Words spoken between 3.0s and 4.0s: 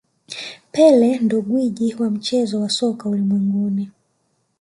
ulimwenguni